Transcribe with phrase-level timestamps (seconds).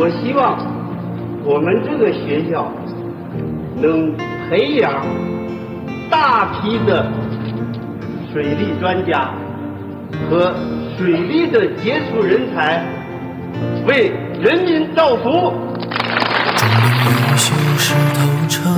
[0.00, 0.56] 我希望
[1.44, 2.70] 我们这个学校
[3.74, 4.16] 能
[4.48, 5.04] 培养
[6.08, 7.10] 大批的
[8.32, 9.34] 水利专家
[10.30, 10.54] 和
[10.96, 12.86] 水利的杰出人才，
[13.88, 15.24] 为人民造福。
[16.54, 18.72] 钟灵毓秀石头城，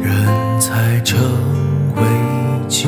[0.00, 1.18] 人才成
[1.96, 2.02] 为
[2.68, 2.86] 基。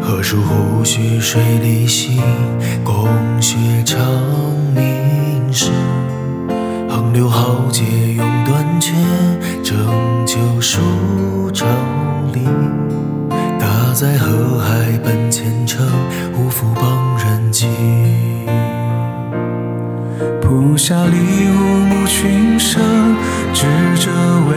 [0.00, 2.20] 何处胡须水利系，
[2.84, 3.08] 共
[3.42, 3.98] 学长
[4.72, 5.72] 明史。
[7.14, 7.84] 横流浩劫
[8.16, 8.90] 永断绝，
[9.62, 9.76] 拯
[10.26, 10.80] 救数
[11.52, 11.64] 朝
[12.32, 12.44] 历。
[13.56, 15.86] 大灾河海奔前程，
[16.36, 17.68] 无负帮人机。
[20.42, 21.16] 铺下里
[21.50, 22.82] 乌木群生，
[23.52, 23.62] 智
[23.94, 24.10] 者
[24.50, 24.56] 为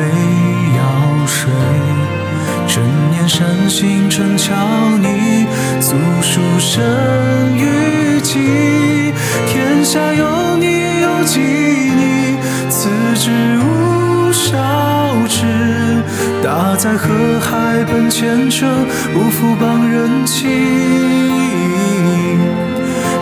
[0.78, 1.52] 尧水。
[2.68, 4.56] 陈年善行春桥
[4.98, 5.46] 泥，
[5.80, 6.84] 祖书生
[7.56, 9.14] 于己。
[9.46, 11.67] 天下有你有几
[16.78, 18.70] 大灾河海奔前程，
[19.16, 20.48] 无负帮人情。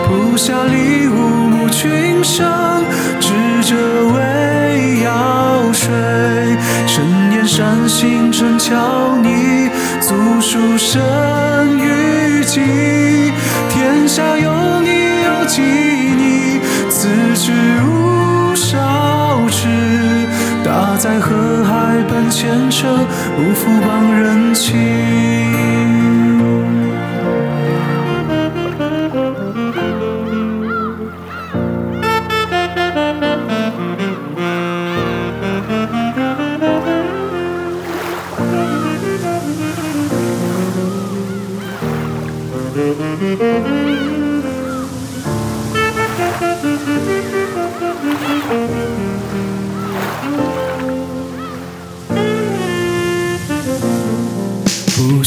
[0.04, 2.84] 铺下里乌木群生，
[3.18, 3.32] 智
[3.64, 3.74] 者
[4.14, 5.88] 为尧水。
[6.86, 9.70] 陈年善行陈桥泥，
[10.02, 12.60] 祖书生于己。
[13.70, 14.90] 天下有你
[15.24, 16.60] 有几你，
[16.90, 17.54] 此之
[17.88, 20.28] 无少之。
[20.66, 23.06] 大灾河海奔前程，
[23.38, 24.74] 无负帮人情。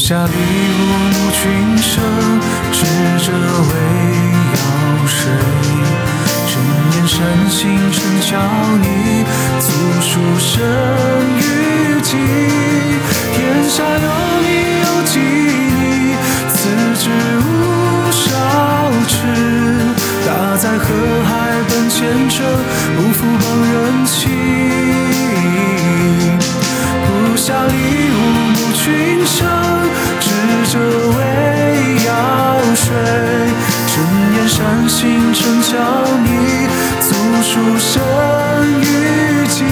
[0.09, 0.33] 下里乌
[1.13, 2.01] 木群生，
[2.71, 2.83] 智
[3.23, 3.73] 者为
[4.55, 4.59] 尧
[5.05, 5.29] 水。
[6.47, 6.51] 陈
[6.89, 8.41] 年善行陈桥
[8.81, 9.23] 泥，
[9.59, 9.69] 祖
[10.01, 10.09] 书
[10.39, 10.49] 生
[11.37, 12.17] 于己。
[13.35, 13.37] 天
[13.69, 14.09] 下有
[14.41, 14.47] 你
[14.81, 15.19] 有几
[15.77, 16.17] 你，
[16.55, 16.57] 此
[16.97, 17.05] 之
[17.45, 18.25] 无少
[19.07, 19.13] 之。
[20.25, 20.87] 大哉河
[21.23, 21.29] 海
[21.69, 22.43] 奔前程，
[22.97, 24.78] 不负帮人情。
[34.59, 35.71] 善行陈桥
[36.21, 36.67] 泥，
[36.99, 37.07] 祖
[37.41, 37.95] 书生
[38.81, 38.83] 于
[39.47, 39.63] 己。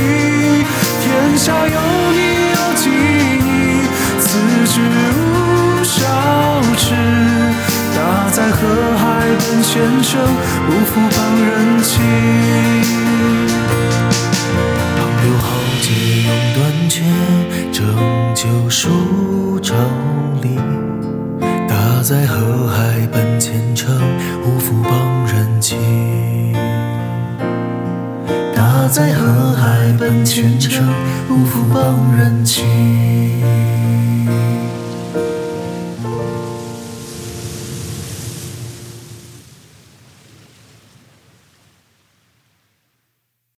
[1.03, 1.05] 天
[1.37, 1.77] 下有
[2.13, 2.17] 你
[2.55, 3.83] 有几你，
[4.17, 4.25] 此
[4.71, 4.79] 之
[5.11, 5.99] 无少
[6.77, 6.85] 之。
[7.97, 7.99] 大
[8.31, 8.55] 灾河
[8.97, 9.03] 海
[9.37, 10.23] 奔前程，
[10.69, 11.91] 无负帮人情。
[14.95, 15.45] 旁流浩
[15.81, 15.85] 劫
[16.23, 16.95] 永断绝，
[17.73, 17.75] 拯
[18.33, 19.75] 救数朝
[20.41, 20.45] 历。
[21.67, 23.26] 大灾河海奔
[28.89, 30.87] 在河海奔前程，
[31.27, 32.63] 不负帮人情。